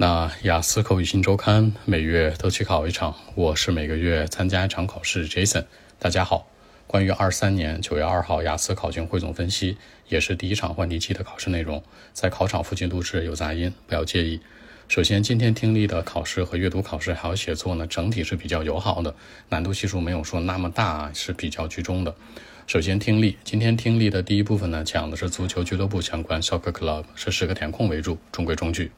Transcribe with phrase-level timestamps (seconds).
[0.00, 5.28] 那雅思口语新周刊每月都去考一场，我是每个月参加一场考试。
[5.28, 5.66] Jason，
[5.98, 6.48] 大家好。
[6.86, 9.76] 关于二三年九月二号雅思考卷汇总分析，
[10.08, 11.84] 也是第一场换题期的考试内容，
[12.14, 14.40] 在考场附近录制有杂音，不要介意。
[14.88, 19.14] 首先，今天听力的考试和阅读考试还有写作呢，整体是比较友好的，
[19.50, 22.14] 难度系数没有说那么大，是比较居中的。
[22.66, 28.90] 首先，听力，今天听力的第一部分呢，讲的是足球俱乐部相关，Soccer Club 是十个填空为主，中规中矩。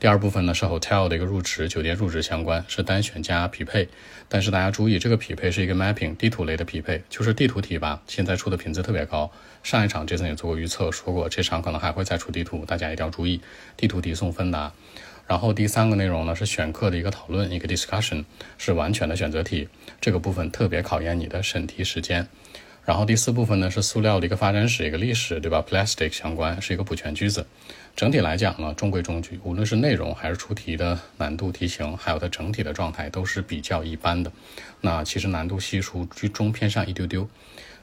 [0.00, 3.88] 第二部分呢是 hotel 的一个入职，酒店入职相关是单选加匹配，
[4.28, 8.00] 但是大家注意，这个匹配是一个 mapping 地图类的匹配，就是地图题吧。
[8.06, 9.28] 现在出的频次特别高，
[9.64, 13.40] 上一场 Jason 也做过预测，说过这场可能还会再出地图，大家一定要注意
[13.76, 14.72] 地图题送分的。
[15.26, 18.24] 然后第三个内容呢是选课的一个讨论，一个 discussion
[18.56, 19.68] 是完全的选择题，
[20.00, 22.28] 这个部分特别考验你的审题时间。
[22.88, 27.44] 然后第四部分呢是塑料的一个发展史，一个历史，对吧？Plastic 相关是一个补全句子。
[27.94, 34.32] 整体来讲呢，中规中矩，无论是内容还是出题的难度、题型，还有它整体的状态都是比较一般的。
[34.80, 37.28] 那其实难度系数居中偏上一丢丢。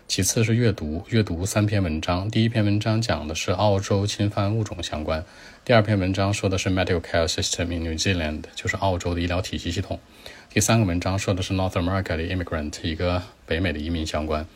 [0.08, 5.24] 其次是阅读，阅读三篇文章，第一篇文章讲的是澳洲侵犯物种相关，
[5.64, 10.00] 第二篇文章说的是 medical care system in New Zealand，就是澳洲的医疗体系系统，
[10.50, 14.48] 第三个文章说的是 North America 的 immigrant，一个北美的移民相关。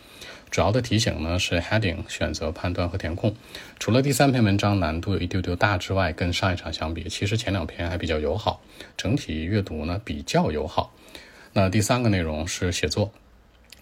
[0.51, 3.35] 主要的题型呢是 heading 选择判断和填空，
[3.79, 8.61] 除了第三篇文章难度有一丢丢大之外，跟上一场相比，其实前两篇还比较友好，
[8.97, 10.91] 整体阅读呢比较友好。
[11.53, 13.11] 那第三个内容是写作，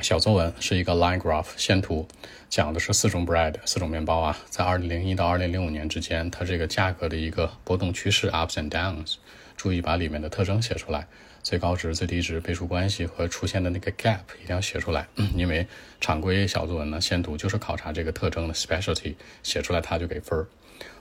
[0.02, 2.08] 小作文是一个 line graph 线图，
[2.50, 9.16] 讲的是四种 bread 四种面包啊，在二零零一到二零零五年之间，它这个价格的一个波动趋势 ups and downs，
[9.58, 11.06] 注意把里面的特征写出来。
[11.44, 15.66] 最高值、最低值、倍数关系和出现的那个 gap 一定要写出来，因为
[16.02, 20.48] 常规小作文呢，先读就是考察这个特征的 specialty，写出来它就给分儿。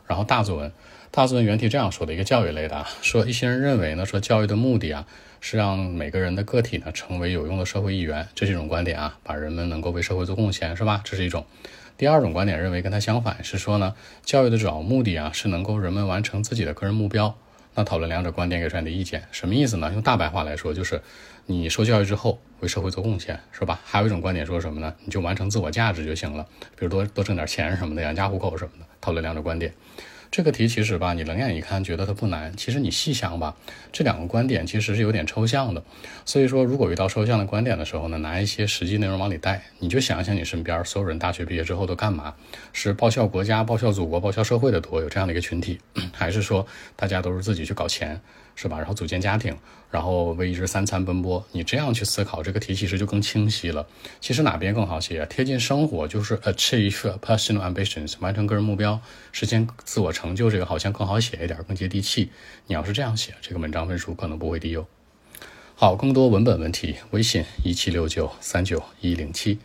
[0.06, 0.70] 然后大作文，
[1.10, 5.04] 大作文原题这样说的一个教育类的，说一些人认为呢，说教育的目的啊，
[5.40, 11.00] 是让每个人的个体呢成为有用的社会一员，这是一种观点啊，把人们能够为社会做贡献，是吧？
[11.02, 11.44] 这是一种。
[11.96, 17.36] 第二种观点认为跟它相反，是说呢，教育的主要目的啊，是能够人们完成自己的个人目标。
[17.76, 19.92] 那讨论两者观点，给出来的意见，什么意思呢？
[19.92, 21.00] 用大白话来说，就是
[21.44, 23.78] 你受教育之后为社会做贡献，是吧？
[23.84, 24.94] 还有一种观点说什么呢？
[25.04, 26.44] 你就完成自我价值就行了，
[26.74, 28.86] 比如多多挣点钱什么的，养家糊口什么的。
[29.00, 29.72] 讨论两者观点。
[30.30, 33.56] 这个题其实吧，你冷眼一看觉得它不难，其实你细想吧，
[33.92, 35.82] 这两个观点其实是有点抽象的。
[36.24, 42.34] 所以说，如果遇到抽象的观点的时候呢，拿一些实际内容往里带，你就想想你身边所有人大学毕业之后都干嘛？
[42.72, 45.78] 是报效国家、报效祖国、报效社会的多，有这样的一个群体，
[46.12, 46.66] 还是说
[46.96, 48.20] 大家都是自己去搞钱？
[48.58, 48.78] 是吧？
[48.78, 49.54] 然后组建家庭，
[49.90, 51.44] 然后为一日三餐奔波。
[51.52, 53.86] 你这样去思考这个题，其实就更清晰了。
[54.18, 55.26] 其实哪边更好写？
[55.26, 58.98] 贴近生活，就是 achieve personal ambitions，完成个人目标，
[59.30, 62.30] 实现自我成就，这个好像更好写一点，更接地气。
[62.66, 64.86] 你要是这样写，这个文章分数可能不会低哟。
[65.74, 69.58] 好，更多文本问题，微信一七六九三九一零七。